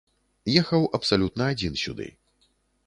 Ехаў 0.61 0.87
абсалютна 0.99 1.43
адзін 1.57 1.73
сюды. 1.87 2.13